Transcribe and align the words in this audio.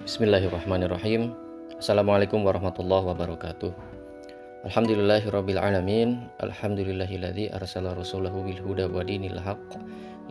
Bismillahirrahmanirrahim. 0.00 1.36
Assalamualaikum 1.76 2.40
warahmatullahi 2.40 3.04
wabarakatuh. 3.12 3.68
Alhamdulillahirrabbilalamin 4.64 6.24
Alhamdulillahilladzi 6.40 7.52
arsala 7.52 7.92
rasulahu 7.92 8.48
bil 8.48 8.56
huda 8.64 8.88
wa 8.88 9.04
dinil 9.04 9.36
haqq 9.36 9.76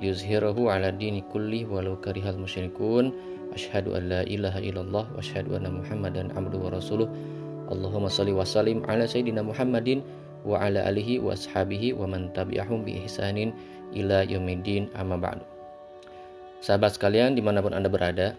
Yuzhirahu 0.01 0.73
ala 0.73 0.89
dini 0.89 1.21
kulli 1.29 1.69
walau 1.69 2.01
karihal 2.01 2.41
musyrikun. 2.41 3.13
Ashhadu 3.53 3.93
an 3.93 4.09
la 4.09 4.21
ilaha 4.25 4.57
illallah 4.57 5.05
wa 5.05 5.21
anna 5.21 5.69
muhammadan 5.69 6.33
abduhu 6.33 6.65
wa 6.65 6.73
rasuluh. 6.73 7.05
Allahumma 7.69 8.09
salli 8.09 8.33
wa 8.33 8.41
salim 8.41 8.81
ala 8.89 9.05
sayyidina 9.05 9.45
muhammadin 9.45 10.01
wa 10.49 10.65
ala 10.65 10.81
alihi 10.89 11.21
wa 11.21 11.37
ashabihi 11.37 11.93
wa 11.93 12.09
man 12.09 12.33
tabi'ahum 12.33 12.89
bi 12.89 13.05
ihsanin 13.05 13.53
ila 13.93 14.25
yaumiddin. 14.25 14.89
Amma 14.97 15.21
ba'du. 15.21 15.45
Sahabat 16.65 16.97
sekalian 16.97 17.37
di 17.37 17.45
mana 17.45 17.61
pun 17.61 17.77
anda 17.77 17.85
berada 17.85 18.33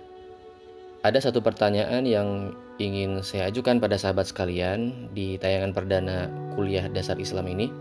ada 1.01 1.17
satu 1.17 1.41
pertanyaan 1.41 2.05
yang 2.05 2.53
ingin 2.77 3.25
saya 3.25 3.49
ajukan 3.49 3.81
pada 3.81 3.97
sahabat 3.97 4.29
sekalian 4.29 5.09
di 5.17 5.41
tayangan 5.41 5.73
perdana 5.73 6.29
kuliah 6.53 6.85
dasar 6.93 7.17
Islam 7.17 7.49
ini, 7.49 7.73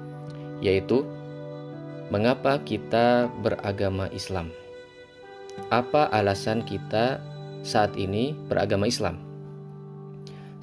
yaitu 0.63 1.03
mengapa 2.07 2.63
kita 2.63 3.27
beragama 3.43 4.07
Islam? 4.15 4.55
Apa 5.67 6.07
alasan 6.15 6.63
kita 6.63 7.19
saat 7.59 7.91
ini 7.99 8.31
beragama 8.47 8.87
Islam? 8.87 9.19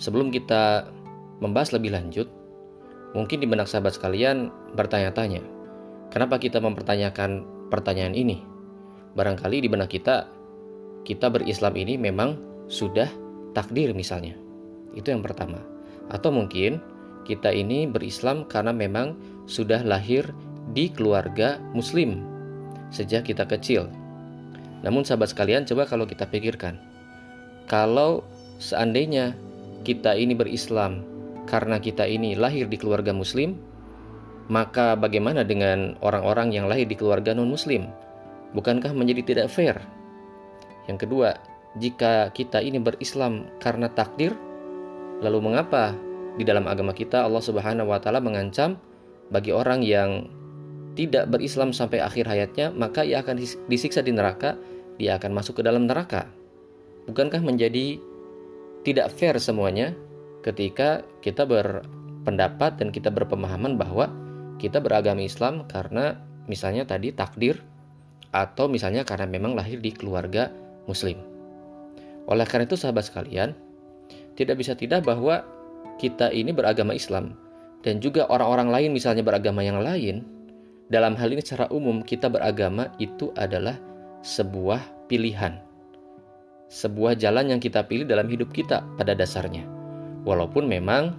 Sebelum 0.00 0.32
kita 0.32 0.88
membahas 1.44 1.76
lebih 1.76 1.92
lanjut, 1.92 2.28
mungkin 3.12 3.44
di 3.44 3.48
benak 3.48 3.68
sahabat 3.68 4.00
sekalian 4.00 4.48
bertanya-tanya, 4.72 5.44
kenapa 6.08 6.40
kita 6.40 6.56
mempertanyakan 6.64 7.44
pertanyaan 7.68 8.16
ini? 8.16 8.40
Barangkali 9.12 9.60
di 9.60 9.68
benak 9.68 9.92
kita 9.92 10.36
kita 11.06 11.30
berislam 11.30 11.78
ini 11.78 11.94
memang 11.94 12.55
sudah 12.66 13.10
takdir 13.54 13.92
misalnya. 13.96 14.34
Itu 14.94 15.12
yang 15.12 15.22
pertama. 15.22 15.62
Atau 16.12 16.30
mungkin 16.30 16.78
kita 17.26 17.50
ini 17.50 17.90
berislam 17.90 18.46
karena 18.46 18.70
memang 18.70 19.18
sudah 19.50 19.82
lahir 19.82 20.30
di 20.74 20.90
keluarga 20.90 21.58
muslim 21.74 22.22
sejak 22.94 23.26
kita 23.26 23.46
kecil. 23.46 23.90
Namun 24.86 25.02
sahabat 25.02 25.34
sekalian 25.34 25.66
coba 25.66 25.86
kalau 25.86 26.06
kita 26.06 26.26
pikirkan. 26.26 26.78
Kalau 27.66 28.22
seandainya 28.62 29.34
kita 29.82 30.14
ini 30.14 30.38
berislam 30.38 31.02
karena 31.50 31.82
kita 31.82 32.06
ini 32.06 32.38
lahir 32.38 32.70
di 32.70 32.78
keluarga 32.78 33.10
muslim, 33.10 33.58
maka 34.46 34.94
bagaimana 34.94 35.42
dengan 35.42 35.98
orang-orang 36.02 36.54
yang 36.54 36.70
lahir 36.70 36.86
di 36.86 36.94
keluarga 36.94 37.34
non-muslim? 37.34 37.90
Bukankah 38.54 38.94
menjadi 38.94 39.22
tidak 39.26 39.48
fair 39.50 39.74
yang 40.86 40.98
kedua, 40.98 41.34
jika 41.76 42.32
kita 42.32 42.64
ini 42.64 42.80
berislam 42.80 43.48
karena 43.60 43.92
takdir, 43.92 44.32
lalu 45.20 45.52
mengapa 45.52 45.92
di 46.36 46.44
dalam 46.44 46.68
agama 46.68 46.92
kita 46.92 47.24
Allah 47.24 47.40
Subhanahu 47.40 47.88
wa 47.88 48.00
taala 48.00 48.20
mengancam 48.20 48.76
bagi 49.32 49.52
orang 49.52 49.84
yang 49.84 50.28
tidak 50.96 51.28
berislam 51.28 51.76
sampai 51.76 52.00
akhir 52.00 52.24
hayatnya, 52.24 52.72
maka 52.72 53.04
ia 53.04 53.20
akan 53.20 53.36
disiksa 53.68 54.00
di 54.00 54.16
neraka, 54.16 54.56
dia 54.96 55.20
akan 55.20 55.36
masuk 55.36 55.60
ke 55.60 55.62
dalam 55.62 55.84
neraka. 55.84 56.24
Bukankah 57.04 57.44
menjadi 57.44 58.00
tidak 58.80 59.12
fair 59.12 59.36
semuanya 59.36 59.92
ketika 60.40 61.04
kita 61.20 61.44
berpendapat 61.44 62.80
dan 62.80 62.88
kita 62.88 63.12
berpemahaman 63.12 63.76
bahwa 63.76 64.08
kita 64.56 64.80
beragama 64.80 65.20
Islam 65.20 65.68
karena 65.68 66.16
misalnya 66.48 66.88
tadi 66.88 67.12
takdir 67.12 67.60
atau 68.32 68.64
misalnya 68.72 69.04
karena 69.04 69.28
memang 69.28 69.52
lahir 69.52 69.84
di 69.84 69.92
keluarga 69.92 70.48
Muslim. 70.88 71.35
Oleh 72.26 72.46
karena 72.46 72.66
itu, 72.66 72.78
sahabat 72.78 73.06
sekalian, 73.06 73.54
tidak 74.34 74.60
bisa 74.60 74.76
tidak 74.76 75.06
bahwa 75.06 75.42
kita 75.96 76.28
ini 76.30 76.52
beragama 76.52 76.92
Islam 76.92 77.38
dan 77.86 78.02
juga 78.02 78.26
orang-orang 78.28 78.68
lain, 78.68 78.90
misalnya 78.92 79.22
beragama 79.22 79.62
yang 79.62 79.80
lain. 79.80 80.26
Dalam 80.86 81.18
hal 81.18 81.34
ini, 81.34 81.42
secara 81.42 81.66
umum, 81.74 82.02
kita 82.02 82.30
beragama 82.30 82.90
itu 83.02 83.34
adalah 83.34 83.74
sebuah 84.22 85.06
pilihan, 85.10 85.58
sebuah 86.70 87.18
jalan 87.18 87.54
yang 87.54 87.60
kita 87.62 87.82
pilih 87.86 88.06
dalam 88.06 88.26
hidup 88.26 88.50
kita 88.54 88.82
pada 88.98 89.14
dasarnya. 89.14 89.66
Walaupun 90.26 90.66
memang 90.66 91.14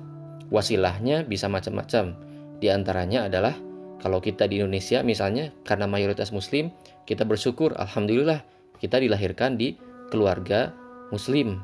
wasilahnya 0.51 1.23
bisa 1.27 1.47
macam-macam, 1.51 2.15
di 2.59 2.67
antaranya 2.67 3.27
adalah 3.27 3.55
kalau 4.03 4.21
kita 4.21 4.47
di 4.47 4.61
Indonesia 4.61 5.01
misalnya 5.01 5.51
karena 5.63 5.87
mayoritas 5.87 6.31
muslim, 6.31 6.71
kita 7.07 7.23
bersyukur 7.23 7.75
alhamdulillah 7.79 8.43
kita 8.77 9.01
dilahirkan 9.01 9.57
di 9.57 9.75
keluarga 10.13 10.71
muslim 11.13 11.61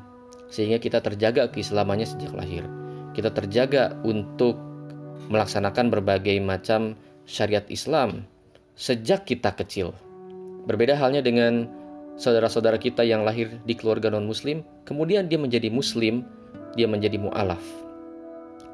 sehingga 0.48 0.78
kita 0.78 1.02
terjaga 1.02 1.50
keislamannya 1.50 2.06
sejak 2.06 2.32
lahir. 2.36 2.64
Kita 3.14 3.30
terjaga 3.30 3.94
untuk 4.02 4.58
melaksanakan 5.30 5.90
berbagai 5.90 6.36
macam 6.42 6.98
syariat 7.24 7.64
Islam 7.70 8.26
sejak 8.74 9.24
kita 9.24 9.54
kecil. 9.54 9.94
Berbeda 10.66 10.98
halnya 10.98 11.22
dengan 11.22 11.68
saudara-saudara 12.18 12.78
kita 12.78 13.02
yang 13.06 13.22
lahir 13.22 13.50
di 13.66 13.74
keluarga 13.74 14.10
non-muslim, 14.10 14.62
kemudian 14.86 15.30
dia 15.30 15.38
menjadi 15.38 15.70
muslim, 15.70 16.26
dia 16.74 16.90
menjadi 16.90 17.18
mu'alaf. 17.18 17.62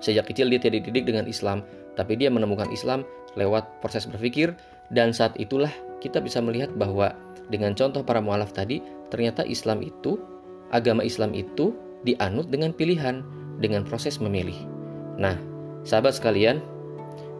Sejak 0.01 0.33
kecil 0.33 0.49
dia 0.49 0.61
tidak 0.61 0.89
dididik 0.89 1.13
dengan 1.13 1.29
Islam, 1.29 1.61
tapi 1.97 2.17
dia 2.17 2.33
menemukan 2.33 2.73
Islam 2.73 3.05
lewat 3.37 3.85
proses 3.85 4.09
berpikir 4.09 4.57
dan 4.89 5.13
saat 5.13 5.37
itulah 5.37 5.71
kita 6.01 6.19
bisa 6.19 6.41
melihat 6.41 6.73
bahwa 6.75 7.13
dengan 7.53 7.77
contoh 7.77 8.01
para 8.01 8.23
mualaf 8.23 8.55
tadi, 8.57 8.81
ternyata 9.13 9.45
Islam 9.45 9.85
itu, 9.85 10.17
agama 10.71 11.03
Islam 11.05 11.35
itu 11.37 11.75
dianut 12.07 12.49
dengan 12.49 12.73
pilihan, 12.73 13.23
dengan 13.61 13.85
proses 13.85 14.19
memilih. 14.19 14.57
Nah, 15.21 15.37
sahabat 15.85 16.17
sekalian, 16.17 16.65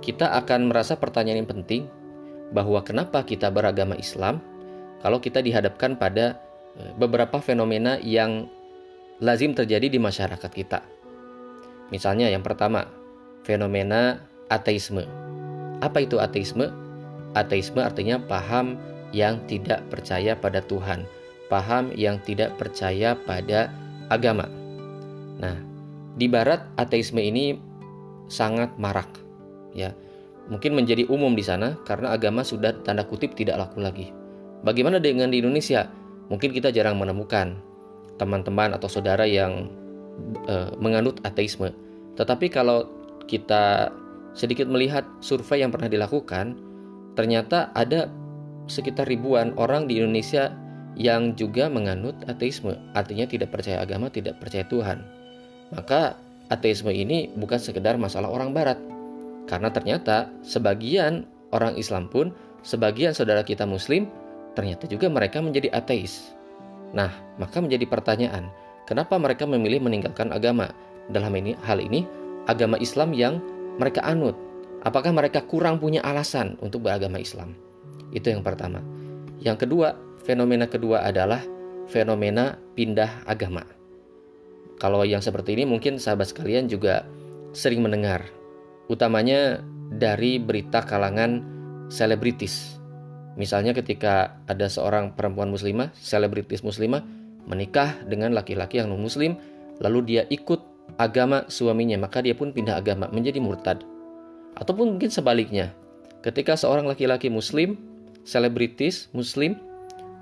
kita 0.05 0.29
akan 0.45 0.69
merasa 0.69 0.99
pertanyaan 0.99 1.45
yang 1.47 1.51
penting 1.51 1.83
bahwa 2.51 2.83
kenapa 2.83 3.23
kita 3.23 3.49
beragama 3.49 3.97
Islam 3.97 4.43
kalau 5.01 5.23
kita 5.23 5.41
dihadapkan 5.41 5.97
pada 5.97 6.37
eh, 6.77 6.93
beberapa 6.99 7.41
fenomena 7.41 7.97
yang 8.03 8.51
lazim 9.21 9.57
terjadi 9.57 9.89
di 9.89 9.99
masyarakat 10.01 10.51
kita. 10.51 10.81
Misalnya 11.93 12.29
yang 12.29 12.45
pertama, 12.45 12.89
fenomena 13.45 14.21
ateisme. 14.49 15.05
Apa 15.81 16.05
itu 16.05 16.21
ateisme? 16.21 16.69
Ateisme 17.33 17.81
artinya 17.81 18.19
paham 18.19 18.77
yang 19.11 19.43
tidak 19.47 19.87
percaya 19.91 20.39
pada 20.39 20.63
Tuhan, 20.63 21.07
paham 21.51 21.91
yang 21.99 22.23
tidak 22.23 22.55
percaya 22.57 23.19
pada 23.19 23.75
agama. 24.09 24.47
Nah, 25.43 25.59
di 26.15 26.31
barat 26.31 26.63
ateisme 26.79 27.19
ini 27.19 27.59
sangat 28.31 28.71
marak 28.79 29.11
ya. 29.75 29.91
Mungkin 30.51 30.75
menjadi 30.75 31.07
umum 31.11 31.35
di 31.35 31.43
sana 31.43 31.79
karena 31.87 32.15
agama 32.15 32.43
sudah 32.43 32.75
tanda 32.83 33.07
kutip 33.07 33.35
tidak 33.35 33.59
laku 33.59 33.83
lagi. 33.83 34.11
Bagaimana 34.63 34.99
dengan 35.03 35.31
di 35.31 35.39
Indonesia? 35.43 35.87
Mungkin 36.31 36.55
kita 36.55 36.71
jarang 36.71 36.99
menemukan 36.99 37.59
teman-teman 38.19 38.75
atau 38.75 38.87
saudara 38.91 39.27
yang 39.27 39.71
e, 40.47 40.55
menganut 40.79 41.19
ateisme. 41.23 41.71
Tetapi 42.19 42.51
kalau 42.51 42.87
kita 43.31 43.95
sedikit 44.35 44.67
melihat 44.67 45.07
survei 45.23 45.63
yang 45.63 45.71
pernah 45.71 45.89
dilakukan, 45.91 46.59
ternyata 47.15 47.71
ada 47.73 48.11
sekitar 48.71 49.09
ribuan 49.09 49.55
orang 49.59 49.89
di 49.89 49.99
Indonesia 49.99 50.55
yang 50.99 51.39
juga 51.39 51.71
menganut 51.71 52.17
ateisme, 52.27 52.75
artinya 52.97 53.27
tidak 53.29 53.55
percaya 53.55 53.83
agama, 53.83 54.11
tidak 54.11 54.39
percaya 54.43 54.67
Tuhan. 54.67 55.03
Maka 55.71 56.19
ateisme 56.51 56.91
ini 56.91 57.31
bukan 57.39 57.59
sekedar 57.63 57.95
masalah 57.95 58.27
orang 58.27 58.51
barat. 58.51 58.79
Karena 59.47 59.71
ternyata 59.71 60.31
sebagian 60.43 61.27
orang 61.55 61.79
Islam 61.79 62.11
pun, 62.11 62.35
sebagian 62.67 63.15
saudara 63.15 63.47
kita 63.47 63.67
muslim, 63.67 64.11
ternyata 64.59 64.91
juga 64.91 65.07
mereka 65.07 65.39
menjadi 65.39 65.71
ateis. 65.71 66.35
Nah, 66.91 67.11
maka 67.39 67.63
menjadi 67.63 67.87
pertanyaan, 67.87 68.51
kenapa 68.87 69.15
mereka 69.19 69.47
memilih 69.47 69.83
meninggalkan 69.83 70.35
agama? 70.35 70.71
Dalam 71.11 71.35
ini 71.35 71.59
hal 71.67 71.83
ini, 71.83 72.07
agama 72.47 72.79
Islam 72.79 73.15
yang 73.15 73.39
mereka 73.79 74.03
anut. 74.07 74.35
Apakah 74.83 75.13
mereka 75.13 75.43
kurang 75.45 75.79
punya 75.79 76.03
alasan 76.03 76.59
untuk 76.63 76.87
beragama 76.87 77.19
Islam? 77.19 77.55
Itu 78.11 78.33
yang 78.33 78.43
pertama. 78.43 78.83
Yang 79.43 79.67
kedua, 79.67 79.95
fenomena 80.25 80.69
kedua 80.69 81.05
adalah 81.05 81.43
fenomena 81.91 82.57
pindah 82.79 83.27
agama. 83.27 83.67
Kalau 84.81 85.05
yang 85.05 85.21
seperti 85.21 85.59
ini 85.61 85.69
mungkin 85.69 86.01
sahabat 86.01 86.33
sekalian 86.33 86.71
juga 86.71 87.05
sering 87.53 87.85
mendengar, 87.85 88.25
utamanya 88.89 89.61
dari 89.93 90.41
berita 90.41 90.81
kalangan 90.87 91.45
selebritis. 91.93 92.81
Misalnya 93.37 93.77
ketika 93.77 94.41
ada 94.49 94.71
seorang 94.71 95.13
perempuan 95.13 95.53
muslimah, 95.53 95.93
selebritis 95.99 96.65
muslimah, 96.65 97.05
menikah 97.45 97.99
dengan 98.09 98.33
laki-laki 98.33 98.81
yang 98.81 98.89
non-muslim, 98.89 99.37
lalu 99.83 100.01
dia 100.07 100.23
ikut 100.33 100.63
agama 100.97 101.47
suaminya, 101.51 102.01
maka 102.01 102.25
dia 102.25 102.33
pun 102.33 102.55
pindah 102.55 102.79
agama 102.79 103.11
menjadi 103.13 103.39
murtad. 103.43 103.83
Ataupun 104.59 104.97
mungkin 104.97 105.11
sebaliknya, 105.13 105.73
ketika 106.25 106.57
seorang 106.57 106.89
laki-laki 106.89 107.29
muslim 107.29 107.79
selebritis 108.27 109.09
muslim 109.17 109.57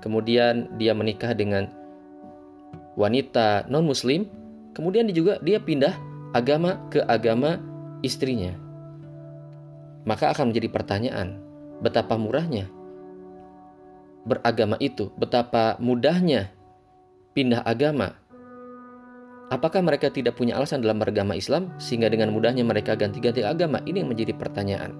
kemudian 0.03 0.71
dia 0.79 0.91
menikah 0.95 1.31
dengan 1.35 1.71
wanita 2.99 3.67
non-muslim, 3.71 4.27
kemudian 4.75 5.07
dia 5.07 5.15
juga 5.15 5.33
dia 5.39 5.59
pindah 5.61 5.95
agama 6.35 6.79
ke 6.91 7.03
agama 7.07 7.59
istrinya. 8.03 8.55
Maka 10.07 10.31
akan 10.31 10.51
menjadi 10.51 10.71
pertanyaan, 10.71 11.37
betapa 11.83 12.15
murahnya 12.15 12.71
beragama 14.27 14.75
itu, 14.77 15.09
betapa 15.15 15.79
mudahnya 15.79 16.51
pindah 17.33 17.63
agama. 17.63 18.13
Apakah 19.49 19.81
mereka 19.81 20.13
tidak 20.13 20.37
punya 20.37 20.53
alasan 20.61 20.85
dalam 20.85 21.01
beragama 21.01 21.33
Islam 21.33 21.73
sehingga 21.81 22.05
dengan 22.05 22.29
mudahnya 22.29 22.61
mereka 22.61 22.93
ganti-ganti 22.93 23.41
agama? 23.41 23.81
Ini 23.81 24.05
yang 24.05 24.09
menjadi 24.13 24.37
pertanyaan. 24.37 24.93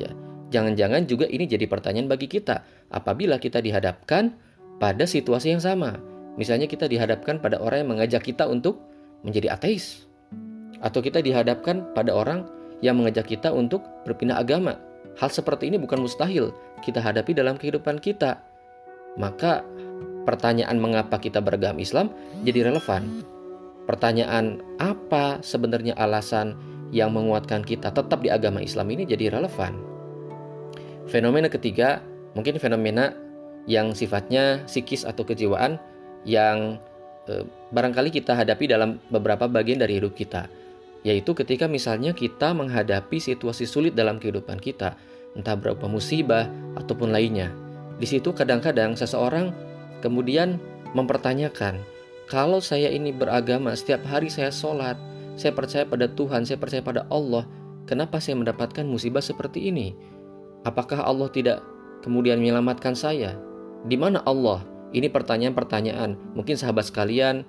Ya, 0.00 0.08
jangan-jangan 0.52 1.08
juga 1.08 1.24
ini 1.24 1.48
jadi 1.48 1.64
pertanyaan 1.64 2.06
bagi 2.06 2.28
kita 2.28 2.60
apabila 2.92 3.40
kita 3.40 3.64
dihadapkan 3.64 4.36
pada 4.76 5.08
situasi 5.08 5.56
yang 5.56 5.62
sama. 5.64 5.96
Misalnya 6.36 6.68
kita 6.68 6.88
dihadapkan 6.88 7.40
pada 7.40 7.56
orang 7.60 7.84
yang 7.84 7.90
mengajak 7.96 8.22
kita 8.28 8.44
untuk 8.44 8.84
menjadi 9.24 9.56
ateis. 9.56 10.04
Atau 10.84 11.00
kita 11.00 11.24
dihadapkan 11.24 11.96
pada 11.96 12.12
orang 12.12 12.44
yang 12.84 12.98
mengajak 12.98 13.30
kita 13.30 13.48
untuk 13.54 13.80
berpindah 14.04 14.36
agama. 14.36 14.76
Hal 15.16 15.28
seperti 15.28 15.68
ini 15.72 15.76
bukan 15.78 16.02
mustahil 16.02 16.52
kita 16.82 16.98
hadapi 16.98 17.32
dalam 17.36 17.56
kehidupan 17.56 18.00
kita. 18.02 18.42
Maka 19.20 19.62
pertanyaan 20.24 20.80
mengapa 20.80 21.20
kita 21.20 21.38
beragama 21.44 21.78
Islam 21.78 22.10
jadi 22.42 22.72
relevan. 22.72 23.22
Pertanyaan 23.84 24.62
apa 24.80 25.42
sebenarnya 25.44 25.94
alasan 25.98 26.56
yang 26.90 27.12
menguatkan 27.12 27.62
kita 27.62 27.92
tetap 27.92 28.24
di 28.24 28.32
agama 28.32 28.64
Islam 28.64 28.88
ini 28.90 29.04
jadi 29.04 29.36
relevan. 29.36 29.91
Fenomena 31.10 31.50
ketiga, 31.50 32.02
mungkin 32.36 32.58
fenomena 32.62 33.14
yang 33.66 33.94
sifatnya 33.94 34.62
psikis 34.66 35.06
atau 35.06 35.22
kejiwaan 35.22 35.78
yang 36.26 36.78
e, 37.26 37.46
barangkali 37.74 38.10
kita 38.10 38.34
hadapi 38.34 38.70
dalam 38.70 38.98
beberapa 39.10 39.46
bagian 39.46 39.82
dari 39.82 39.98
hidup 39.98 40.14
kita, 40.14 40.46
yaitu 41.06 41.34
ketika 41.34 41.66
misalnya 41.66 42.14
kita 42.14 42.54
menghadapi 42.54 43.18
situasi 43.18 43.66
sulit 43.66 43.94
dalam 43.94 44.18
kehidupan 44.18 44.58
kita, 44.58 44.94
entah 45.34 45.58
berupa 45.58 45.86
musibah 45.86 46.46
ataupun 46.78 47.10
lainnya. 47.10 47.50
Di 47.98 48.06
situ 48.06 48.34
kadang-kadang 48.34 48.98
seseorang 48.98 49.54
kemudian 50.02 50.58
mempertanyakan, 50.94 51.78
kalau 52.26 52.58
saya 52.62 52.90
ini 52.90 53.10
beragama, 53.14 53.74
setiap 53.76 54.02
hari 54.08 54.30
saya 54.30 54.50
sholat, 54.50 54.96
saya 55.38 55.52
percaya 55.54 55.84
pada 55.86 56.06
Tuhan, 56.10 56.44
saya 56.48 56.58
percaya 56.58 56.82
pada 56.84 57.02
Allah, 57.08 57.46
kenapa 57.84 58.18
saya 58.18 58.38
mendapatkan 58.38 58.84
musibah 58.86 59.22
seperti 59.22 59.70
ini? 59.70 59.94
Apakah 60.62 61.02
Allah 61.02 61.26
tidak 61.30 61.58
kemudian 62.06 62.38
menyelamatkan 62.38 62.94
saya? 62.94 63.34
Di 63.86 63.98
mana 63.98 64.22
Allah? 64.22 64.62
Ini 64.92 65.10
pertanyaan-pertanyaan. 65.10 66.38
Mungkin 66.38 66.54
sahabat 66.54 66.86
sekalian 66.86 67.42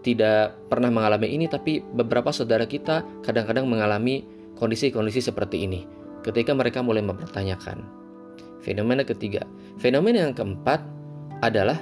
tidak 0.00 0.56
pernah 0.72 0.88
mengalami 0.88 1.28
ini, 1.36 1.50
tapi 1.50 1.84
beberapa 1.84 2.32
saudara 2.32 2.64
kita 2.64 3.04
kadang-kadang 3.20 3.68
mengalami 3.68 4.24
kondisi-kondisi 4.56 5.20
seperti 5.20 5.68
ini. 5.68 5.84
Ketika 6.24 6.56
mereka 6.56 6.80
mulai 6.80 7.04
mempertanyakan. 7.04 7.84
Fenomena 8.64 9.04
ketiga. 9.04 9.44
Fenomena 9.80 10.24
yang 10.28 10.36
keempat 10.36 10.80
adalah 11.40 11.80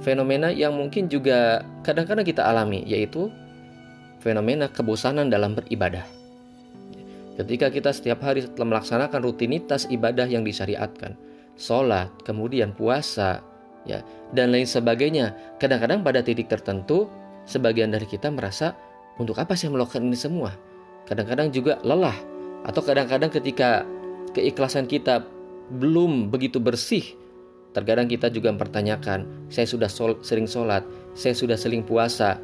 fenomena 0.00 0.52
yang 0.52 0.76
mungkin 0.76 1.08
juga 1.08 1.64
kadang-kadang 1.84 2.24
kita 2.24 2.44
alami, 2.44 2.84
yaitu 2.84 3.32
fenomena 4.20 4.68
kebosanan 4.68 5.28
dalam 5.28 5.56
beribadah. 5.56 6.23
Ketika 7.34 7.66
kita 7.66 7.90
setiap 7.90 8.22
hari 8.22 8.46
setelah 8.46 8.78
melaksanakan 8.78 9.20
rutinitas 9.26 9.90
ibadah 9.90 10.30
yang 10.30 10.46
disyariatkan, 10.46 11.18
sholat, 11.58 12.10
kemudian 12.22 12.70
puasa, 12.74 13.42
ya, 13.86 14.02
dan 14.30 14.54
lain 14.54 14.66
sebagainya. 14.66 15.34
Kadang-kadang 15.58 16.06
pada 16.06 16.22
titik 16.22 16.46
tertentu, 16.46 17.10
sebagian 17.46 17.90
dari 17.90 18.06
kita 18.06 18.30
merasa, 18.30 18.74
untuk 19.18 19.38
apa 19.38 19.54
saya 19.54 19.74
melakukan 19.74 20.06
ini 20.06 20.18
semua? 20.18 20.54
Kadang-kadang 21.06 21.50
juga 21.50 21.78
lelah, 21.82 22.16
atau 22.66 22.82
kadang-kadang 22.82 23.30
ketika 23.30 23.82
keikhlasan 24.34 24.86
kita 24.86 25.22
belum 25.74 26.30
begitu 26.30 26.58
bersih, 26.58 27.14
terkadang 27.74 28.06
kita 28.06 28.30
juga 28.30 28.50
mempertanyakan, 28.54 29.50
saya 29.50 29.66
sudah 29.66 29.90
sering 30.22 30.46
sholat, 30.46 30.82
saya 31.18 31.34
sudah 31.34 31.58
sering 31.58 31.82
puasa, 31.82 32.38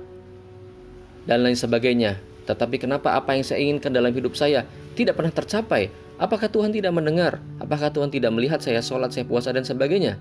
dan 1.26 1.46
lain 1.46 1.58
sebagainya. 1.58 2.19
Tetapi 2.50 2.82
kenapa 2.82 3.14
apa 3.14 3.38
yang 3.38 3.47
saya 3.47 3.62
inginkan 3.62 3.94
dalam 3.94 4.11
hidup 4.11 4.35
saya 4.35 4.67
tidak 4.99 5.14
pernah 5.14 5.31
tercapai? 5.31 5.87
Apakah 6.19 6.50
Tuhan 6.50 6.75
tidak 6.75 6.91
mendengar? 6.91 7.38
Apakah 7.62 7.94
Tuhan 7.94 8.11
tidak 8.11 8.35
melihat 8.35 8.58
saya 8.58 8.82
sholat, 8.82 9.14
saya 9.14 9.23
puasa, 9.23 9.55
dan 9.55 9.62
sebagainya? 9.62 10.19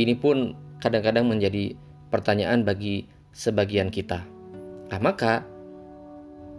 Ini 0.00 0.16
pun 0.16 0.56
kadang-kadang 0.80 1.28
menjadi 1.28 1.76
pertanyaan 2.08 2.64
bagi 2.64 3.04
sebagian 3.36 3.92
kita. 3.92 4.24
Nah, 4.90 4.98
maka 4.98 5.44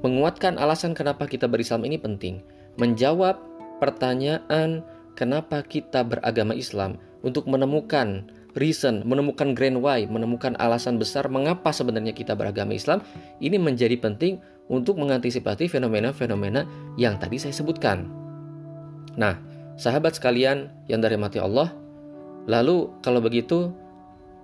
menguatkan 0.06 0.62
alasan 0.62 0.94
kenapa 0.94 1.26
kita 1.26 1.50
berislam 1.50 1.84
ini 1.84 1.98
penting. 1.98 2.40
Menjawab 2.80 3.42
pertanyaan 3.84 4.86
kenapa 5.18 5.66
kita 5.66 6.06
beragama 6.08 6.56
Islam 6.56 6.96
untuk 7.26 7.50
menemukan 7.50 8.30
reason, 8.56 9.04
menemukan 9.08 9.56
grand 9.56 9.80
why, 9.80 10.04
menemukan 10.08 10.56
alasan 10.60 11.00
besar 11.00 11.28
mengapa 11.32 11.72
sebenarnya 11.72 12.12
kita 12.12 12.36
beragama 12.36 12.76
Islam, 12.76 13.00
ini 13.40 13.56
menjadi 13.56 13.96
penting 14.00 14.40
untuk 14.72 14.96
mengantisipasi 15.04 15.68
fenomena-fenomena 15.68 16.64
yang 16.96 17.20
tadi 17.20 17.36
saya 17.36 17.52
sebutkan. 17.52 18.08
Nah, 19.20 19.36
sahabat 19.76 20.16
sekalian 20.16 20.72
yang 20.88 21.04
dari 21.04 21.20
mati 21.20 21.44
Allah, 21.44 21.76
lalu 22.48 22.88
kalau 23.04 23.20
begitu, 23.20 23.76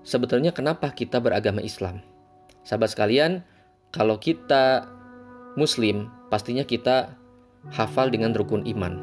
sebetulnya 0.03 0.51
kenapa 0.51 0.91
kita 0.91 1.23
beragama 1.23 1.63
Islam? 1.63 2.03
Sahabat 2.67 2.91
sekalian, 2.91 3.47
kalau 3.95 4.19
kita 4.19 4.91
Muslim, 5.55 6.11
pastinya 6.27 6.67
kita 6.67 7.15
hafal 7.71 8.11
dengan 8.11 8.35
rukun 8.35 8.67
iman. 8.67 8.99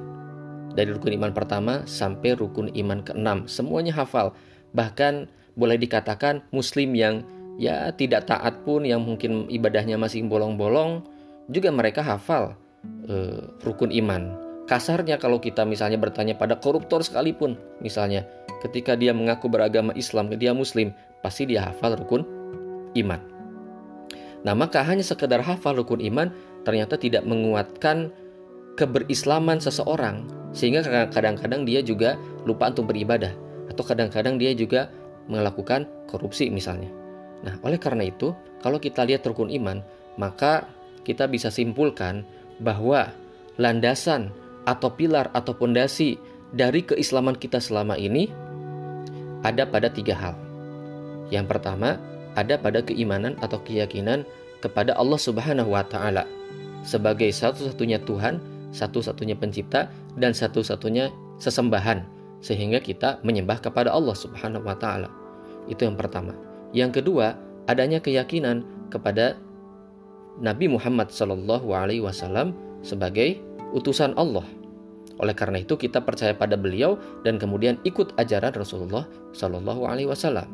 Dari 0.76 0.92
rukun 0.92 1.16
iman 1.16 1.32
pertama 1.32 1.88
sampai 1.88 2.36
rukun 2.36 2.68
iman 2.76 3.00
keenam, 3.00 3.48
semuanya 3.48 3.96
hafal. 3.96 4.36
Bahkan 4.76 5.32
boleh 5.56 5.80
dikatakan 5.80 6.44
Muslim 6.52 6.92
yang 6.92 7.24
ya 7.56 7.88
tidak 7.94 8.28
taat 8.28 8.66
pun, 8.66 8.84
yang 8.84 9.00
mungkin 9.00 9.48
ibadahnya 9.48 9.96
masih 9.96 10.26
bolong-bolong, 10.26 11.13
juga 11.50 11.68
mereka 11.72 12.00
hafal 12.00 12.56
uh, 13.08 13.40
rukun 13.64 13.92
iman 13.92 14.44
Kasarnya 14.64 15.20
kalau 15.20 15.44
kita 15.44 15.68
misalnya 15.68 16.00
bertanya 16.00 16.32
pada 16.32 16.56
koruptor 16.56 17.04
sekalipun, 17.04 17.60
misalnya 17.84 18.24
ketika 18.64 18.96
dia 18.96 19.12
mengaku 19.12 19.52
beragama 19.52 19.92
Islam, 19.92 20.32
dia 20.40 20.56
muslim, 20.56 20.88
pasti 21.20 21.44
dia 21.44 21.68
hafal 21.68 22.00
rukun 22.00 22.24
iman. 22.96 23.20
Nah, 24.40 24.56
maka 24.56 24.80
hanya 24.80 25.04
sekedar 25.04 25.44
hafal 25.44 25.76
rukun 25.76 26.00
iman 26.08 26.32
ternyata 26.64 26.96
tidak 26.96 27.28
menguatkan 27.28 28.08
keberislaman 28.80 29.60
seseorang 29.60 30.24
sehingga 30.56 30.80
kadang-kadang 31.12 31.68
dia 31.68 31.84
juga 31.84 32.16
lupa 32.48 32.72
untuk 32.72 32.88
beribadah 32.88 33.36
atau 33.68 33.84
kadang-kadang 33.84 34.40
dia 34.40 34.56
juga 34.56 34.88
melakukan 35.28 35.84
korupsi 36.08 36.48
misalnya. 36.48 36.88
Nah, 37.44 37.60
oleh 37.60 37.76
karena 37.76 38.08
itu, 38.08 38.32
kalau 38.64 38.80
kita 38.80 39.04
lihat 39.04 39.28
rukun 39.28 39.52
iman, 39.52 39.84
maka 40.16 40.64
kita 41.04 41.28
bisa 41.28 41.52
simpulkan 41.52 42.24
bahwa 42.58 43.12
landasan 43.60 44.32
atau 44.64 44.88
pilar 44.90 45.28
atau 45.36 45.52
pondasi 45.52 46.16
dari 46.50 46.82
keislaman 46.82 47.36
kita 47.36 47.60
selama 47.60 47.94
ini 48.00 48.32
ada 49.44 49.68
pada 49.68 49.92
tiga 49.92 50.16
hal. 50.16 50.34
Yang 51.28 51.56
pertama, 51.56 52.00
ada 52.34 52.56
pada 52.56 52.80
keimanan 52.80 53.36
atau 53.44 53.60
keyakinan 53.60 54.24
kepada 54.64 54.96
Allah 54.96 55.20
Subhanahu 55.20 55.76
wa 55.76 55.84
taala 55.84 56.24
sebagai 56.84 57.28
satu-satunya 57.32 58.00
Tuhan, 58.04 58.40
satu-satunya 58.72 59.36
pencipta 59.36 59.92
dan 60.16 60.32
satu-satunya 60.32 61.12
sesembahan 61.40 62.04
sehingga 62.44 62.80
kita 62.80 63.24
menyembah 63.24 63.60
kepada 63.60 63.92
Allah 63.92 64.16
Subhanahu 64.16 64.64
wa 64.64 64.76
taala. 64.76 65.08
Itu 65.68 65.88
yang 65.88 65.96
pertama. 65.96 66.36
Yang 66.76 67.00
kedua, 67.00 67.36
adanya 67.64 68.04
keyakinan 68.04 68.64
kepada 68.92 69.40
Nabi 70.42 70.66
Muhammad 70.66 71.14
Shallallahu 71.14 71.70
alaihi 71.70 72.02
wasallam 72.02 72.54
sebagai 72.82 73.38
utusan 73.74 74.14
Allah. 74.18 74.46
Oleh 75.22 75.34
karena 75.34 75.62
itu 75.62 75.78
kita 75.78 76.02
percaya 76.02 76.34
pada 76.34 76.58
beliau 76.58 76.98
dan 77.22 77.38
kemudian 77.38 77.78
ikut 77.86 78.18
ajaran 78.18 78.50
Rasulullah 78.50 79.06
Shallallahu 79.30 79.86
Alaihi 79.86 80.10
Wasallam. 80.10 80.50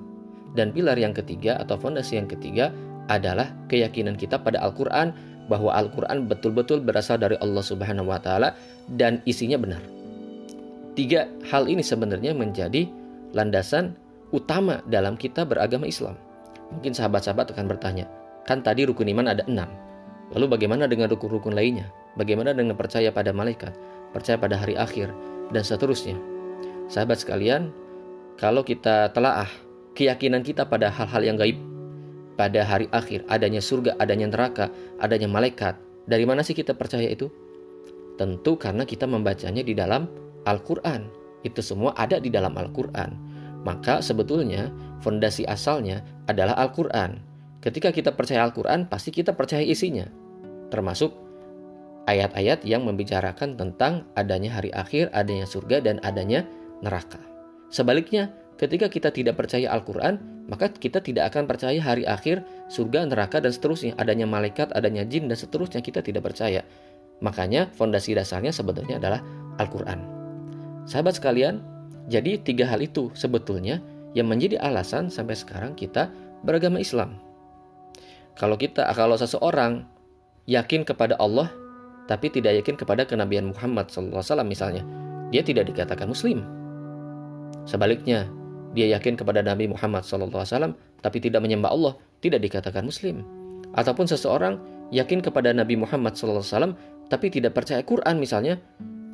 Dan 0.53 0.77
pilar 0.77 1.01
yang 1.01 1.17
ketiga 1.17 1.57
atau 1.57 1.81
fondasi 1.81 2.21
yang 2.21 2.29
ketiga 2.29 2.69
adalah 3.09 3.57
keyakinan 3.73 4.21
kita 4.21 4.37
pada 4.37 4.61
Al-Quran 4.61 5.17
bahwa 5.49 5.73
Al-Quran 5.73 6.29
betul-betul 6.29 6.85
berasal 6.85 7.17
dari 7.17 7.41
Allah 7.41 7.65
Subhanahu 7.65 8.13
Wa 8.13 8.21
Taala 8.21 8.53
dan 8.93 9.25
isinya 9.25 9.57
benar. 9.57 9.81
Tiga 10.93 11.31
hal 11.49 11.71
ini 11.71 11.81
sebenarnya 11.81 12.37
menjadi 12.37 12.85
landasan 13.33 13.97
utama 14.35 14.85
dalam 14.91 15.17
kita 15.17 15.49
beragama 15.49 15.89
Islam. 15.89 16.19
Mungkin 16.71 16.93
sahabat-sahabat 16.93 17.57
akan 17.57 17.67
bertanya, 17.67 18.07
kan 18.47 18.65
tadi 18.65 18.87
rukun 18.89 19.09
iman 19.11 19.33
ada 19.33 19.43
enam. 19.47 19.69
Lalu 20.31 20.47
bagaimana 20.59 20.87
dengan 20.87 21.11
rukun-rukun 21.11 21.55
lainnya? 21.55 21.91
Bagaimana 22.15 22.55
dengan 22.55 22.79
percaya 22.79 23.11
pada 23.11 23.35
malaikat, 23.35 23.75
percaya 24.15 24.39
pada 24.39 24.59
hari 24.59 24.79
akhir, 24.79 25.11
dan 25.51 25.63
seterusnya? 25.63 26.15
Sahabat 26.91 27.23
sekalian, 27.23 27.71
kalau 28.39 28.63
kita 28.63 29.11
telaah 29.15 29.51
keyakinan 29.95 30.43
kita 30.43 30.67
pada 30.67 30.91
hal-hal 30.91 31.23
yang 31.23 31.37
gaib, 31.39 31.59
pada 32.39 32.65
hari 32.65 32.87
akhir, 32.95 33.27
adanya 33.29 33.61
surga, 33.61 33.99
adanya 34.01 34.31
neraka, 34.31 34.73
adanya 35.03 35.29
malaikat. 35.29 35.77
Dari 36.09 36.25
mana 36.25 36.41
sih 36.41 36.57
kita 36.57 36.75
percaya 36.75 37.07
itu? 37.07 37.29
Tentu 38.17 38.57
karena 38.57 38.89
kita 38.89 39.05
membacanya 39.07 39.61
di 39.61 39.77
dalam 39.77 40.09
Al-Quran. 40.49 41.07
Itu 41.45 41.61
semua 41.61 41.93
ada 41.97 42.17
di 42.17 42.33
dalam 42.33 42.57
Al-Quran. 42.57 43.13
Maka 43.61 44.01
sebetulnya 44.01 44.73
fondasi 45.05 45.45
asalnya 45.45 46.01
adalah 46.27 46.57
Al-Quran. 46.57 47.30
Ketika 47.61 47.93
kita 47.93 48.17
percaya 48.17 48.41
Al-Quran, 48.49 48.89
pasti 48.89 49.13
kita 49.13 49.37
percaya 49.37 49.61
isinya. 49.61 50.09
Termasuk 50.73 51.13
ayat-ayat 52.09 52.65
yang 52.65 52.89
membicarakan 52.89 53.61
tentang 53.61 54.09
adanya 54.17 54.57
hari 54.57 54.73
akhir, 54.73 55.13
adanya 55.13 55.45
surga, 55.45 55.85
dan 55.85 56.01
adanya 56.01 56.49
neraka. 56.81 57.21
Sebaliknya, 57.69 58.33
ketika 58.57 58.89
kita 58.89 59.13
tidak 59.13 59.37
percaya 59.37 59.69
Al-Quran, 59.77 60.17
maka 60.49 60.73
kita 60.73 61.05
tidak 61.05 61.37
akan 61.37 61.45
percaya 61.45 61.77
hari 61.79 62.09
akhir, 62.09 62.43
surga, 62.73 63.07
neraka, 63.07 63.45
dan 63.45 63.53
seterusnya. 63.53 63.93
Adanya 64.01 64.25
malaikat, 64.25 64.73
adanya 64.73 65.05
jin, 65.05 65.29
dan 65.29 65.37
seterusnya 65.37 65.85
kita 65.85 66.01
tidak 66.01 66.33
percaya. 66.33 66.65
Makanya 67.21 67.69
fondasi 67.77 68.17
dasarnya 68.17 68.57
sebetulnya 68.57 68.97
adalah 68.97 69.21
Al-Quran. 69.61 70.01
Sahabat 70.89 71.21
sekalian, 71.21 71.61
jadi 72.09 72.41
tiga 72.41 72.65
hal 72.65 72.81
itu 72.81 73.13
sebetulnya 73.13 73.85
yang 74.17 74.27
menjadi 74.27 74.59
alasan 74.59 75.13
sampai 75.13 75.37
sekarang 75.37 75.77
kita 75.77 76.09
beragama 76.43 76.81
Islam. 76.81 77.30
Kalau 78.39 78.57
kita, 78.57 78.87
kalau 78.95 79.17
seseorang 79.19 79.87
yakin 80.47 80.87
kepada 80.87 81.15
Allah, 81.19 81.51
tapi 82.11 82.27
tidak 82.33 82.59
yakin 82.65 82.75
kepada 82.75 83.07
kenabian 83.07 83.55
Muhammad 83.55 83.91
SAW 83.91 84.43
misalnya, 84.43 84.83
dia 85.31 85.47
tidak 85.47 85.71
dikatakan 85.71 86.11
Muslim. 86.11 86.43
Sebaliknya, 87.69 88.27
dia 88.75 88.91
yakin 88.99 89.15
kepada 89.19 89.43
Nabi 89.43 89.71
Muhammad 89.71 90.03
SAW, 90.03 90.75
tapi 91.03 91.19
tidak 91.23 91.43
menyembah 91.43 91.71
Allah, 91.71 91.95
tidak 92.19 92.43
dikatakan 92.43 92.87
Muslim. 92.87 93.23
Ataupun 93.75 94.11
seseorang 94.11 94.59
yakin 94.91 95.23
kepada 95.23 95.55
Nabi 95.55 95.79
Muhammad 95.79 96.19
SAW, 96.19 96.75
tapi 97.07 97.31
tidak 97.31 97.55
percaya 97.55 97.83
Quran 97.87 98.19
misalnya, 98.19 98.59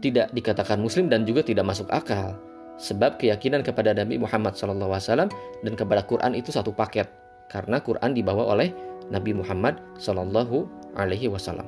tidak 0.01 0.33
dikatakan 0.33 0.81
Muslim 0.81 1.09
dan 1.09 1.25
juga 1.25 1.45
tidak 1.45 1.65
masuk 1.69 1.89
akal. 1.93 2.37
Sebab 2.77 3.17
keyakinan 3.17 3.65
kepada 3.65 3.97
Nabi 3.97 4.21
Muhammad 4.21 4.53
SAW 4.57 5.29
dan 5.65 5.73
kepada 5.73 6.05
Quran 6.05 6.37
itu 6.37 6.53
satu 6.53 6.77
paket, 6.77 7.09
karena 7.49 7.81
Quran 7.81 8.13
dibawa 8.13 8.53
oleh 8.53 8.73
Nabi 9.11 9.37
Muhammad 9.37 9.79
Shallallahu 10.01 10.67
Alaihi 10.99 11.31
Wasallam. 11.31 11.67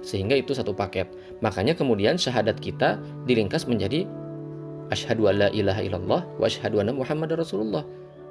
Sehingga 0.00 0.36
itu 0.36 0.56
satu 0.56 0.72
paket. 0.72 1.08
Makanya 1.44 1.76
kemudian 1.76 2.16
syahadat 2.16 2.56
kita 2.60 2.96
diringkas 3.28 3.68
menjadi 3.68 4.08
asyhadu 4.88 5.28
alla 5.28 5.52
ilaha 5.52 5.80
illallah 5.84 6.20
wa 6.24 6.44
asyhadu 6.48 6.80
anna 6.80 6.96
Muhammad 6.96 7.36
Rasulullah. 7.36 7.84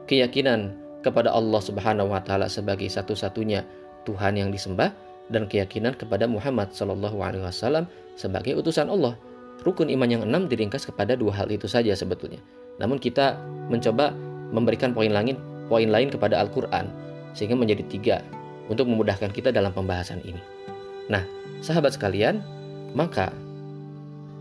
Keyakinan 0.09 0.73
kepada 1.05 1.29
Allah 1.31 1.61
Subhanahu 1.61 2.11
wa 2.11 2.19
taala 2.19 2.49
sebagai 2.49 2.89
satu-satunya 2.89 3.63
Tuhan 4.03 4.35
yang 4.35 4.49
disembah 4.49 4.89
dan 5.29 5.45
keyakinan 5.45 5.93
kepada 5.93 6.25
Muhammad 6.25 6.73
Shallallahu 6.73 7.21
alaihi 7.21 7.45
wasallam 7.45 7.85
sebagai 8.17 8.57
utusan 8.57 8.89
Allah. 8.89 9.13
Rukun 9.61 9.91
iman 9.91 10.09
yang 10.09 10.23
enam 10.23 10.47
diringkas 10.47 10.88
kepada 10.88 11.19
dua 11.19 11.35
hal 11.35 11.51
itu 11.51 11.67
saja 11.67 11.91
sebetulnya. 11.93 12.39
Namun 12.79 12.97
kita 12.97 13.35
mencoba 13.67 14.15
memberikan 14.49 14.95
poin 14.95 15.11
lain, 15.11 15.35
poin 15.67 15.91
lain 15.91 16.07
kepada 16.09 16.39
Al-Qur'an 16.39 17.08
sehingga 17.33 17.57
menjadi 17.57 17.83
tiga 17.88 18.17
untuk 18.69 18.86
memudahkan 18.89 19.33
kita 19.33 19.50
dalam 19.50 19.74
pembahasan 19.74 20.21
ini. 20.25 20.41
Nah, 21.09 21.25
sahabat 21.63 21.98
sekalian, 21.98 22.41
maka 22.93 23.33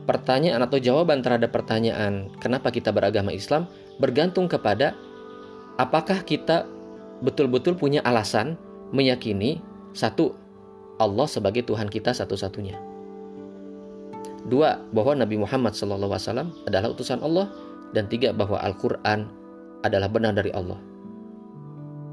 pertanyaan 0.05 0.65
atau 0.65 0.81
jawaban 0.81 1.21
terhadap 1.21 1.53
pertanyaan 1.53 2.33
kenapa 2.41 2.73
kita 2.73 2.89
beragama 2.93 3.29
Islam 3.29 3.69
bergantung 4.01 4.49
kepada 4.49 4.97
apakah 5.77 6.25
kita 6.25 6.65
betul-betul 7.21 7.77
punya 7.77 8.01
alasan 8.05 8.57
meyakini 8.93 9.61
satu 9.93 10.33
Allah 10.99 11.29
sebagai 11.31 11.63
Tuhan 11.63 11.87
kita 11.87 12.11
satu-satunya. 12.11 12.75
Dua, 14.49 14.81
bahwa 14.91 15.13
Nabi 15.13 15.37
Muhammad 15.39 15.77
SAW 15.77 16.09
adalah 16.67 16.89
utusan 16.91 17.21
Allah. 17.21 17.53
Dan 17.93 18.09
tiga, 18.09 18.33
bahwa 18.37 18.61
Al-Quran 18.61 19.29
adalah 19.85 20.09
benar 20.09 20.37
dari 20.37 20.53
Allah. 20.53 20.77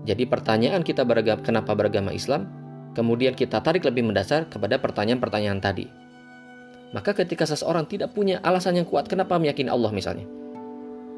Jadi 0.05 0.23
pertanyaan 0.29 0.85
kita 0.85 1.01
beragam, 1.01 1.41
kenapa 1.41 1.73
beragama 1.73 2.13
Islam, 2.13 2.45
kemudian 2.93 3.33
kita 3.33 3.59
tarik 3.59 3.83
lebih 3.83 4.05
mendasar 4.05 4.45
kepada 4.45 4.77
pertanyaan-pertanyaan 4.77 5.59
tadi. 5.59 5.89
Maka 6.93 7.11
ketika 7.11 7.43
seseorang 7.43 7.89
tidak 7.89 8.13
punya 8.13 8.39
alasan 8.45 8.77
yang 8.77 8.87
kuat 8.87 9.09
kenapa 9.09 9.35
meyakini 9.41 9.67
Allah 9.67 9.89
misalnya. 9.89 10.23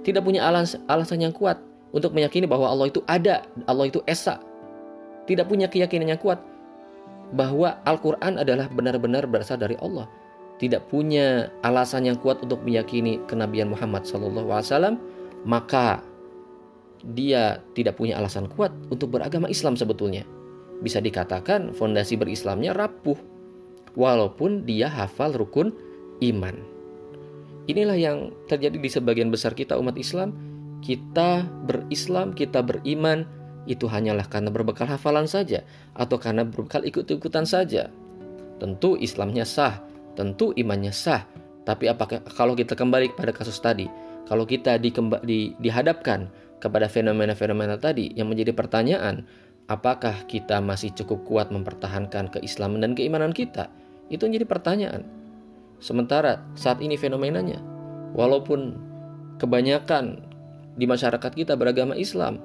Tidak 0.01 0.24
punya 0.24 0.48
alas, 0.48 0.79
alasan 0.88 1.20
yang 1.20 1.36
kuat 1.36 1.60
untuk 1.91 2.15
meyakini 2.15 2.48
bahwa 2.48 2.72
Allah 2.72 2.88
itu 2.88 3.03
ada, 3.12 3.44
Allah 3.67 3.91
itu 3.91 4.00
esa. 4.08 4.39
Tidak 5.27 5.44
punya 5.44 5.67
keyakinan 5.67 6.15
yang 6.15 6.22
kuat 6.24 6.39
bahwa 7.36 7.75
Al-Quran 7.84 8.39
adalah 8.39 8.72
benar-benar 8.72 9.27
berasal 9.27 9.60
dari 9.60 9.75
Allah. 9.84 10.08
Tidak 10.58 10.88
punya 10.89 11.51
alasan 11.62 12.08
yang 12.08 12.17
kuat 12.17 12.39
untuk 12.41 12.63
meyakini 12.63 13.20
kenabian 13.27 13.70
Muhammad 13.70 14.08
SAW, 14.08 14.96
maka 15.44 16.01
dia 17.04 17.62
tidak 17.77 18.00
punya 18.00 18.18
alasan 18.18 18.50
kuat 18.50 18.74
untuk 18.89 19.13
beragama 19.13 19.51
Islam 19.51 19.77
sebetulnya. 19.77 20.25
Bisa 20.82 21.01
dikatakan 21.01 21.74
fondasi 21.74 22.18
berislamnya 22.18 22.74
rapuh, 22.74 23.18
walaupun 23.98 24.66
dia 24.66 24.89
hafal 24.89 25.34
rukun 25.34 25.74
iman. 26.22 26.56
Inilah 27.68 27.98
yang 28.00 28.18
terjadi 28.48 28.77
di 28.80 28.89
sebagian 28.89 29.27
besar 29.27 29.51
kita 29.51 29.75
umat 29.75 29.98
Islam. 30.00 30.32
Kita 30.77 31.44
berislam, 31.66 32.32
kita 32.32 32.62
beriman, 32.62 33.25
itu 33.66 33.89
hanyalah 33.89 34.30
karena 34.30 34.54
berbekal 34.54 34.86
hafalan 34.88 35.25
saja, 35.25 35.66
atau 35.98 36.16
karena 36.22 36.46
berbekal 36.46 36.86
ikut-ikutan 36.86 37.44
saja. 37.44 37.89
Tentu 38.62 38.96
Islamnya 38.96 39.44
sah, 39.44 39.82
tentu 40.13 40.54
imannya 40.54 40.94
sah, 40.94 41.25
tapi 41.68 41.92
apakah 41.92 42.24
kalau 42.32 42.56
kita 42.56 42.77
kembali 42.77 43.18
pada 43.18 43.36
kasus 43.36 43.60
tadi, 43.60 43.92
kalau 44.30 44.48
kita 44.48 44.80
di, 44.80 44.96
di, 45.27 45.51
dihadapkan 45.60 46.32
kepada 46.58 46.90
fenomena-fenomena 46.90 47.78
tadi 47.78 48.14
yang 48.18 48.30
menjadi 48.30 48.54
pertanyaan, 48.54 49.26
apakah 49.70 50.26
kita 50.26 50.58
masih 50.64 50.94
cukup 50.98 51.24
kuat 51.28 51.48
mempertahankan 51.54 52.34
keislaman 52.34 52.82
dan 52.82 52.98
keimanan 52.98 53.36
kita? 53.36 53.70
Itu 54.10 54.26
menjadi 54.26 54.48
pertanyaan. 54.48 55.04
Sementara 55.78 56.42
saat 56.58 56.82
ini 56.82 56.98
fenomenanya, 56.98 57.62
walaupun 58.18 58.74
kebanyakan 59.38 60.26
di 60.74 60.90
masyarakat 60.90 61.32
kita 61.34 61.54
beragama 61.54 61.94
Islam, 61.94 62.42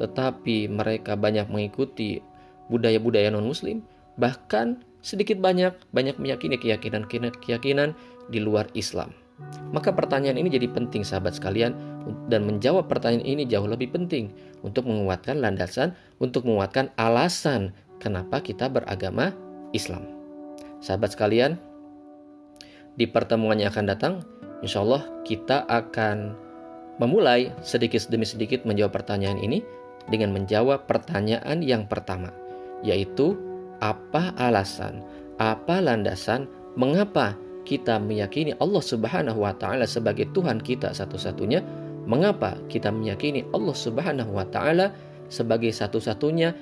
tetapi 0.00 0.66
mereka 0.66 1.14
banyak 1.14 1.46
mengikuti 1.46 2.18
budaya-budaya 2.66 3.30
non-muslim, 3.30 3.84
bahkan 4.18 4.82
sedikit 5.04 5.38
banyak 5.38 5.74
banyak 5.94 6.18
meyakini 6.18 6.58
keyakinan-keyakinan 6.58 7.94
di 8.30 8.38
luar 8.42 8.66
Islam. 8.74 9.21
Maka 9.72 9.88
pertanyaan 9.96 10.36
ini 10.36 10.52
jadi 10.52 10.68
penting 10.68 11.00
sahabat 11.00 11.40
sekalian 11.40 11.72
dan 12.28 12.44
menjawab 12.44 12.92
pertanyaan 12.92 13.24
ini 13.24 13.42
jauh 13.48 13.64
lebih 13.64 13.88
penting 13.88 14.28
untuk 14.60 14.84
menguatkan 14.84 15.40
landasan, 15.40 15.96
untuk 16.20 16.44
menguatkan 16.44 16.92
alasan 17.00 17.72
kenapa 17.96 18.44
kita 18.44 18.68
beragama 18.68 19.32
Islam. 19.72 20.04
Sahabat 20.84 21.16
sekalian, 21.16 21.56
di 23.00 23.08
pertemuan 23.08 23.56
yang 23.56 23.72
akan 23.72 23.86
datang, 23.88 24.14
insya 24.60 24.84
Allah 24.84 25.08
kita 25.24 25.64
akan 25.64 26.36
memulai 27.00 27.48
sedikit 27.64 28.04
demi 28.12 28.28
sedikit 28.28 28.68
menjawab 28.68 28.92
pertanyaan 28.92 29.40
ini 29.40 29.64
dengan 30.12 30.34
menjawab 30.36 30.84
pertanyaan 30.84 31.64
yang 31.64 31.88
pertama, 31.88 32.28
yaitu 32.84 33.38
apa 33.80 34.36
alasan, 34.36 35.00
apa 35.40 35.80
landasan, 35.80 36.44
mengapa 36.76 37.38
kita 37.62 37.98
meyakini 38.02 38.54
Allah 38.58 38.82
Subhanahu 38.82 39.42
wa 39.42 39.54
taala 39.54 39.86
sebagai 39.86 40.26
Tuhan 40.34 40.58
kita 40.58 40.90
satu-satunya, 40.90 41.62
mengapa 42.06 42.58
kita 42.66 42.90
meyakini 42.90 43.46
Allah 43.54 43.76
Subhanahu 43.76 44.34
wa 44.34 44.46
taala 44.50 44.90
sebagai 45.30 45.70
satu-satunya 45.70 46.52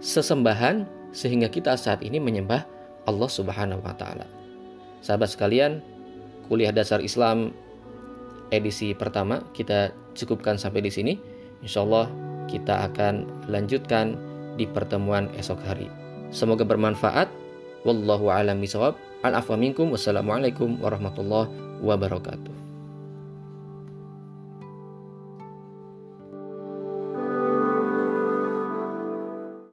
sesembahan 0.00 0.88
sehingga 1.12 1.52
kita 1.52 1.76
saat 1.76 2.00
ini 2.00 2.16
menyembah 2.16 2.64
Allah 3.04 3.30
Subhanahu 3.30 3.84
wa 3.84 3.94
taala. 3.94 4.24
Sahabat 5.04 5.32
sekalian, 5.32 5.80
kuliah 6.48 6.72
dasar 6.72 7.00
Islam 7.00 7.52
edisi 8.50 8.92
pertama 8.92 9.40
kita 9.54 9.94
cukupkan 10.16 10.58
sampai 10.58 10.84
di 10.84 10.92
sini. 10.92 11.14
Insya 11.60 11.84
Allah 11.84 12.08
kita 12.48 12.88
akan 12.90 13.46
lanjutkan 13.52 14.16
di 14.56 14.66
pertemuan 14.66 15.30
esok 15.36 15.60
hari. 15.64 15.86
Semoga 16.34 16.66
bermanfaat. 16.66 17.28
Wallahu 17.84 18.28
a'lam 18.28 18.60
bishawab. 18.60 18.96
Al-afwa 19.20 19.56
minkum. 19.60 19.92
Wassalamualaikum 19.92 20.80
warahmatullahi 20.80 21.52
wabarakatuh. 21.84 22.59